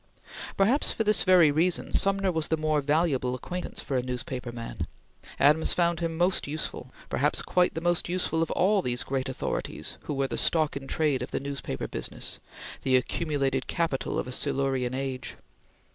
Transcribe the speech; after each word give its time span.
Perhaps 0.57 0.91
for 0.91 1.03
this 1.03 1.23
very 1.23 1.51
reason, 1.51 1.93
Sumner 1.93 2.31
was 2.31 2.47
the 2.47 2.57
more 2.57 2.81
valuable 2.81 3.35
acquaintance 3.35 3.83
for 3.83 3.95
a 3.95 4.01
newspaper 4.01 4.51
man. 4.51 4.87
Adams 5.39 5.75
found 5.75 5.99
him 5.99 6.17
most 6.17 6.47
useful; 6.47 6.91
perhaps 7.07 7.43
quite 7.43 7.75
the 7.75 7.81
most 7.81 8.09
useful 8.09 8.41
of 8.41 8.49
all 8.49 8.81
these 8.81 9.03
great 9.03 9.29
authorities 9.29 9.99
who 10.05 10.15
were 10.15 10.27
the 10.27 10.39
stock 10.39 10.75
in 10.75 10.87
trade 10.87 11.21
of 11.21 11.29
the 11.29 11.39
newspaper 11.39 11.87
business; 11.87 12.39
the 12.81 12.95
accumulated 12.95 13.67
capital 13.67 14.17
of 14.17 14.27
a 14.27 14.31
Silurian 14.31 14.95
age. 14.95 15.35